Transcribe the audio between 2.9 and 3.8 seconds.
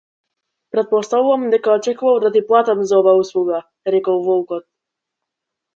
за оваа услуга,